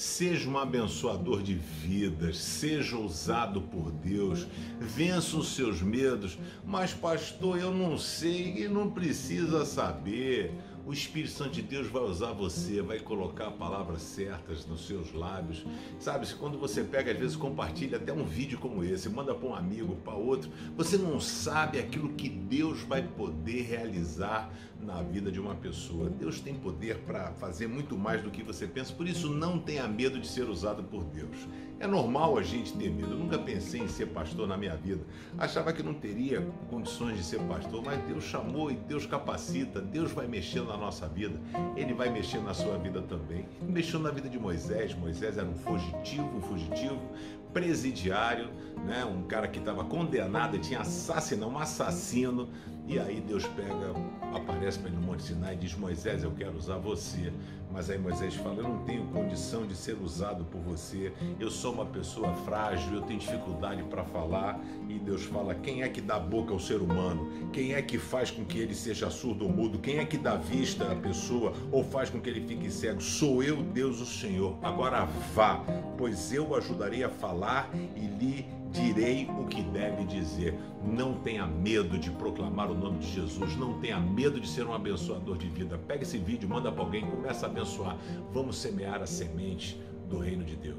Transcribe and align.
Seja 0.00 0.48
um 0.48 0.56
abençoador 0.56 1.42
de 1.42 1.52
vidas, 1.52 2.38
seja 2.38 2.96
usado 2.96 3.60
por 3.60 3.92
Deus, 3.92 4.46
vença 4.80 5.36
os 5.36 5.54
seus 5.54 5.82
medos. 5.82 6.38
Mas, 6.64 6.94
pastor, 6.94 7.58
eu 7.58 7.70
não 7.70 7.98
sei 7.98 8.64
e 8.64 8.66
não 8.66 8.90
precisa 8.90 9.66
saber 9.66 10.54
o 10.90 10.92
Espírito 10.92 11.30
Santo 11.30 11.52
de 11.52 11.62
Deus 11.62 11.86
vai 11.86 12.02
usar 12.02 12.32
você, 12.32 12.82
vai 12.82 12.98
colocar 12.98 13.52
palavras 13.52 14.02
certas 14.02 14.66
nos 14.66 14.88
seus 14.88 15.12
lábios. 15.12 15.64
Sabe, 16.00 16.26
quando 16.34 16.58
você 16.58 16.82
pega, 16.82 17.12
às 17.12 17.16
vezes 17.16 17.36
compartilha 17.36 17.96
até 17.96 18.12
um 18.12 18.24
vídeo 18.24 18.58
como 18.58 18.82
esse, 18.82 19.08
manda 19.08 19.32
para 19.32 19.48
um 19.48 19.54
amigo, 19.54 19.94
para 20.02 20.14
outro, 20.14 20.50
você 20.76 20.98
não 20.98 21.20
sabe 21.20 21.78
aquilo 21.78 22.08
que 22.14 22.28
Deus 22.28 22.80
vai 22.82 23.02
poder 23.02 23.62
realizar 23.62 24.52
na 24.82 25.00
vida 25.00 25.30
de 25.30 25.38
uma 25.38 25.54
pessoa. 25.54 26.10
Deus 26.10 26.40
tem 26.40 26.54
poder 26.54 26.98
para 27.06 27.30
fazer 27.34 27.68
muito 27.68 27.96
mais 27.96 28.20
do 28.22 28.30
que 28.30 28.42
você 28.42 28.66
pensa, 28.66 28.92
por 28.92 29.06
isso 29.06 29.28
não 29.30 29.60
tenha 29.60 29.86
medo 29.86 30.18
de 30.18 30.26
ser 30.26 30.48
usado 30.48 30.82
por 30.82 31.04
Deus. 31.04 31.46
É 31.80 31.86
normal 31.86 32.36
a 32.36 32.42
gente 32.42 32.74
ter 32.74 32.90
medo. 32.90 33.12
Eu 33.12 33.18
nunca 33.18 33.38
pensei 33.38 33.80
em 33.80 33.88
ser 33.88 34.06
pastor 34.08 34.46
na 34.46 34.54
minha 34.54 34.76
vida. 34.76 35.02
Achava 35.38 35.72
que 35.72 35.82
não 35.82 35.94
teria 35.94 36.46
condições 36.68 37.16
de 37.16 37.24
ser 37.24 37.40
pastor, 37.40 37.82
mas 37.82 38.02
Deus 38.04 38.22
chamou 38.24 38.70
e 38.70 38.74
Deus 38.74 39.06
capacita. 39.06 39.80
Deus 39.80 40.12
vai 40.12 40.26
mexer 40.26 40.62
na 40.62 40.76
nossa 40.80 41.06
vida. 41.06 41.38
Ele 41.76 41.94
vai 41.94 42.08
mexer 42.10 42.40
na 42.40 42.54
sua 42.54 42.78
vida 42.78 43.02
também. 43.02 43.46
Mexeu 43.62 44.00
na 44.00 44.10
vida 44.10 44.28
de 44.28 44.38
Moisés. 44.38 44.94
Moisés 44.94 45.36
era 45.36 45.46
um 45.46 45.54
fugitivo, 45.54 46.36
um 46.36 46.40
fugitivo, 46.40 47.00
presidiário, 47.52 48.50
né? 48.84 49.04
um 49.04 49.22
cara 49.22 49.46
que 49.46 49.58
estava 49.58 49.84
condenado, 49.84 50.58
tinha 50.58 50.80
assassinado, 50.80 51.52
um 51.52 51.58
assassino. 51.58 52.48
E 52.86 52.98
aí 52.98 53.20
Deus 53.20 53.46
pega, 53.46 53.94
aparece 54.34 54.78
para 54.78 54.88
ele 54.88 54.96
no 54.96 55.06
Monte 55.06 55.22
Sinai 55.22 55.54
e 55.54 55.58
diz: 55.58 55.76
Moisés, 55.76 56.24
eu 56.24 56.32
quero 56.32 56.56
usar 56.56 56.78
você. 56.78 57.32
Mas 57.72 57.88
aí 57.88 57.98
Moisés 57.98 58.34
fala: 58.34 58.56
Eu 58.56 58.68
não 58.68 58.78
tenho 58.80 59.04
condição 59.06 59.66
de 59.66 59.76
ser 59.76 59.96
usado 60.02 60.44
por 60.44 60.60
você. 60.60 61.12
Eu 61.38 61.50
sou 61.50 61.72
uma 61.72 61.86
pessoa 61.86 62.32
frágil, 62.44 62.94
eu 62.94 63.02
tenho 63.02 63.20
dificuldade 63.20 63.82
para 63.84 64.04
falar. 64.04 64.60
E 64.88 64.98
Deus 64.98 65.24
fala: 65.24 65.54
Quem 65.54 65.82
é 65.82 65.88
que 65.88 66.00
dá 66.00 66.18
boca 66.18 66.52
ao 66.52 66.58
ser 66.58 66.80
humano? 66.80 67.50
Quem 67.52 67.74
é 67.74 67.82
que 67.82 67.98
faz 67.98 68.30
com 68.30 68.44
que 68.44 68.58
ele 68.58 68.74
seja 68.74 69.08
surdo 69.10 69.44
ou 69.44 69.52
mudo? 69.52 69.78
Quem 69.78 69.98
é 69.98 70.04
que 70.04 70.18
dá 70.18 70.36
vista 70.36 70.90
à 70.90 70.96
pessoa 70.96 71.52
ou 71.70 71.84
faz 71.84 72.10
com 72.10 72.20
que 72.20 72.28
ele 72.28 72.46
fique 72.46 72.70
cego? 72.70 73.00
Sou 73.00 73.42
eu, 73.42 73.62
Deus, 73.62 74.00
o 74.00 74.06
Senhor. 74.06 74.58
Agora 74.62 75.04
vá, 75.34 75.62
pois 75.96 76.32
eu 76.32 76.48
o 76.48 76.56
ajudarei 76.56 77.04
a 77.04 77.08
falar 77.08 77.70
e 77.96 78.00
lhe 78.00 78.60
direi 78.72 79.28
o 79.38 79.46
que 79.46 79.62
deve 79.62 80.04
dizer. 80.04 80.54
Não 80.82 81.14
tenha 81.14 81.46
medo 81.46 81.98
de 81.98 82.10
proclamar 82.10 82.70
o 82.70 82.74
nome 82.74 82.98
de 82.98 83.10
Jesus, 83.10 83.56
não 83.56 83.78
tenha 83.80 83.98
medo 83.98 84.40
de 84.40 84.48
ser 84.48 84.66
um 84.66 84.72
abençoador 84.72 85.36
de 85.36 85.48
vida. 85.48 85.78
Pega 85.78 86.02
esse 86.02 86.18
vídeo, 86.18 86.48
manda 86.48 86.70
para 86.70 86.82
alguém, 86.82 87.04
começa 87.04 87.46
a 87.46 87.48
abençoar. 87.60 87.96
Vamos 88.32 88.56
semear 88.56 89.02
a 89.02 89.06
semente 89.06 89.80
do 90.08 90.18
reino 90.18 90.44
de 90.44 90.56
Deus. 90.56 90.78